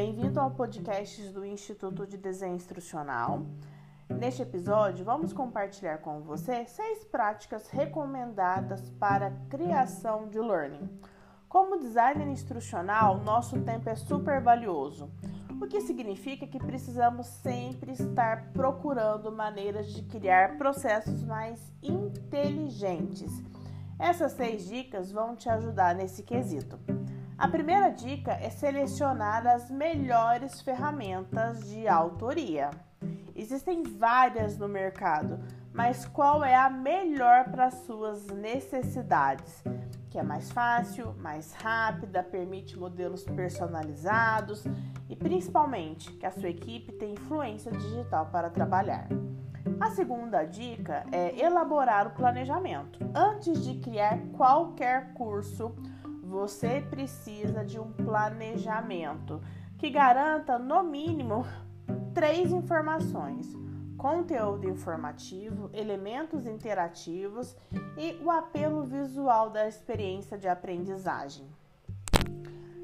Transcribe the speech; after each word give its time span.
bem-vindo 0.00 0.40
ao 0.40 0.50
podcast 0.50 1.28
do 1.28 1.44
Instituto 1.44 2.06
de 2.06 2.16
Desenho 2.16 2.56
Instrucional. 2.56 3.42
Neste 4.08 4.40
episódio, 4.40 5.04
vamos 5.04 5.30
compartilhar 5.30 5.98
com 5.98 6.22
você 6.22 6.64
seis 6.64 7.04
práticas 7.04 7.68
recomendadas 7.68 8.88
para 8.98 9.30
criação 9.50 10.26
de 10.26 10.40
learning. 10.40 10.88
Como 11.50 11.78
designer 11.78 12.26
instrucional, 12.28 13.18
nosso 13.18 13.60
tempo 13.60 13.90
é 13.90 13.94
super 13.94 14.40
valioso, 14.40 15.10
o 15.60 15.66
que 15.66 15.82
significa 15.82 16.46
que 16.46 16.58
precisamos 16.58 17.26
sempre 17.26 17.92
estar 17.92 18.52
procurando 18.54 19.30
maneiras 19.30 19.92
de 19.92 20.00
criar 20.04 20.56
processos 20.56 21.22
mais 21.22 21.60
inteligentes. 21.82 23.30
Essas 23.98 24.32
seis 24.32 24.66
dicas 24.66 25.12
vão 25.12 25.36
te 25.36 25.50
ajudar 25.50 25.94
nesse 25.94 26.22
quesito. 26.22 26.78
A 27.40 27.48
primeira 27.48 27.88
dica 27.88 28.32
é 28.32 28.50
selecionar 28.50 29.46
as 29.46 29.70
melhores 29.70 30.60
ferramentas 30.60 31.66
de 31.70 31.88
autoria. 31.88 32.68
Existem 33.34 33.82
várias 33.82 34.58
no 34.58 34.68
mercado, 34.68 35.40
mas 35.72 36.04
qual 36.04 36.44
é 36.44 36.54
a 36.54 36.68
melhor 36.68 37.44
para 37.44 37.70
suas 37.70 38.26
necessidades? 38.26 39.64
Que 40.10 40.18
é 40.18 40.22
mais 40.22 40.52
fácil, 40.52 41.14
mais 41.14 41.54
rápida, 41.54 42.22
permite 42.22 42.78
modelos 42.78 43.24
personalizados 43.24 44.66
e 45.08 45.16
principalmente 45.16 46.12
que 46.12 46.26
a 46.26 46.30
sua 46.30 46.50
equipe 46.50 46.92
tem 46.92 47.14
influência 47.14 47.72
digital 47.72 48.26
para 48.26 48.50
trabalhar. 48.50 49.08
A 49.80 49.90
segunda 49.92 50.44
dica 50.44 51.06
é 51.10 51.40
elaborar 51.40 52.06
o 52.06 52.10
planejamento. 52.10 52.98
Antes 53.14 53.64
de 53.64 53.80
criar 53.80 54.18
qualquer 54.36 55.14
curso, 55.14 55.74
você 56.30 56.80
precisa 56.88 57.64
de 57.64 57.80
um 57.80 57.92
planejamento 57.92 59.42
que 59.76 59.90
garanta, 59.90 60.60
no 60.60 60.80
mínimo, 60.84 61.44
três 62.14 62.52
informações: 62.52 63.52
conteúdo 63.98 64.68
informativo, 64.68 65.68
elementos 65.72 66.46
interativos 66.46 67.56
e 67.98 68.16
o 68.22 68.30
apelo 68.30 68.84
visual 68.84 69.50
da 69.50 69.66
experiência 69.66 70.38
de 70.38 70.46
aprendizagem. 70.46 71.48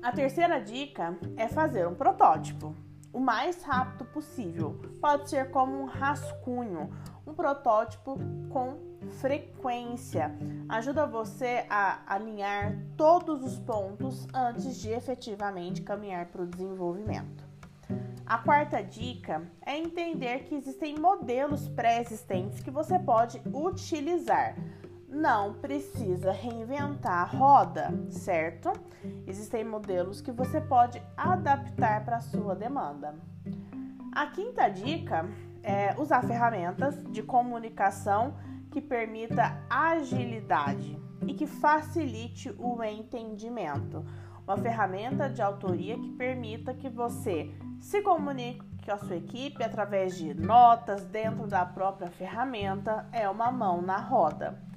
A 0.00 0.12
terceira 0.12 0.60
dica 0.60 1.18
é 1.36 1.48
fazer 1.48 1.86
um 1.88 1.96
protótipo 1.96 2.76
o 3.12 3.20
mais 3.20 3.62
rápido 3.62 4.04
possível. 4.06 4.80
Pode 5.00 5.28
ser 5.28 5.50
como 5.50 5.80
um 5.80 5.84
rascunho, 5.84 6.90
um 7.26 7.34
protótipo 7.34 8.18
com 8.50 8.78
frequência. 9.20 10.34
Ajuda 10.68 11.06
você 11.06 11.66
a 11.68 12.00
alinhar 12.06 12.78
todos 12.96 13.44
os 13.44 13.58
pontos 13.58 14.26
antes 14.32 14.76
de 14.80 14.90
efetivamente 14.90 15.82
caminhar 15.82 16.26
para 16.26 16.42
o 16.42 16.46
desenvolvimento. 16.46 17.52
A 18.24 18.38
quarta 18.38 18.82
dica 18.82 19.42
é 19.66 19.76
entender 19.76 20.44
que 20.44 20.54
existem 20.54 20.98
modelos 20.98 21.68
pré-existentes 21.68 22.60
que 22.60 22.70
você 22.70 22.98
pode 22.98 23.42
utilizar. 23.52 24.56
Não 25.12 25.52
precisa 25.52 26.32
reinventar 26.32 27.20
a 27.20 27.24
roda, 27.24 27.92
certo? 28.08 28.72
Existem 29.26 29.62
modelos 29.62 30.22
que 30.22 30.32
você 30.32 30.58
pode 30.58 31.02
adaptar 31.14 32.02
para 32.02 32.16
a 32.16 32.20
sua 32.22 32.54
demanda. 32.54 33.14
A 34.10 34.26
quinta 34.28 34.66
dica 34.70 35.28
é 35.62 35.94
usar 36.00 36.22
ferramentas 36.22 36.98
de 37.10 37.22
comunicação 37.22 38.38
que 38.70 38.80
permita 38.80 39.62
agilidade 39.68 40.98
e 41.26 41.34
que 41.34 41.46
facilite 41.46 42.48
o 42.58 42.82
entendimento. 42.82 44.02
Uma 44.46 44.56
ferramenta 44.56 45.28
de 45.28 45.42
autoria 45.42 45.94
que 45.98 46.10
permita 46.12 46.72
que 46.72 46.88
você 46.88 47.54
se 47.78 48.00
comunique 48.00 48.64
com 48.82 48.92
a 48.92 48.96
sua 48.96 49.16
equipe 49.16 49.62
através 49.62 50.16
de 50.16 50.32
notas 50.32 51.04
dentro 51.04 51.46
da 51.46 51.66
própria 51.66 52.10
ferramenta 52.10 53.06
é 53.12 53.28
uma 53.28 53.52
mão 53.52 53.82
na 53.82 53.98
roda. 53.98 54.71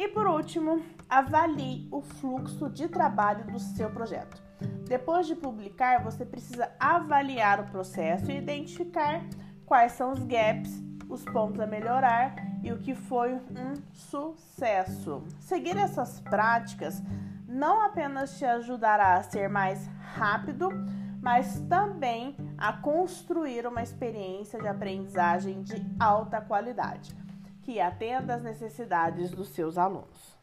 E 0.00 0.08
por 0.08 0.26
último, 0.26 0.82
avalie 1.10 1.86
o 1.92 2.00
fluxo 2.00 2.70
de 2.70 2.88
trabalho 2.88 3.44
do 3.52 3.58
seu 3.58 3.90
projeto. 3.90 4.42
Depois 4.88 5.26
de 5.26 5.34
publicar, 5.34 6.02
você 6.02 6.24
precisa 6.24 6.70
avaliar 6.80 7.60
o 7.60 7.64
processo 7.64 8.30
e 8.30 8.38
identificar 8.38 9.22
quais 9.66 9.92
são 9.92 10.12
os 10.12 10.20
gaps, 10.20 10.82
os 11.06 11.22
pontos 11.26 11.60
a 11.60 11.66
melhorar 11.66 12.34
e 12.62 12.72
o 12.72 12.78
que 12.78 12.94
foi 12.94 13.34
um 13.34 13.74
sucesso. 13.92 15.22
Seguir 15.38 15.76
essas 15.76 16.18
práticas 16.18 17.02
não 17.46 17.82
apenas 17.84 18.38
te 18.38 18.46
ajudará 18.46 19.16
a 19.16 19.22
ser 19.22 19.50
mais 19.50 19.86
rápido, 20.14 20.70
mas 21.20 21.60
também 21.68 22.34
a 22.56 22.72
construir 22.72 23.66
uma 23.66 23.82
experiência 23.82 24.58
de 24.58 24.66
aprendizagem 24.66 25.60
de 25.60 25.76
alta 26.00 26.40
qualidade 26.40 27.20
que 27.62 27.80
atenda 27.80 28.34
às 28.34 28.42
necessidades 28.42 29.30
dos 29.30 29.48
seus 29.48 29.76
alunos. 29.78 30.38